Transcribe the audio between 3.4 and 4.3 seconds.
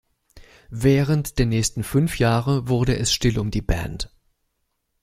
die Band.